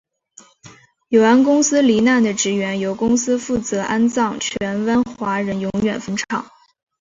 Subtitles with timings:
[1.09, 6.49] 永安公司罹难的职员由公司负责安葬荃湾华人永远坟场。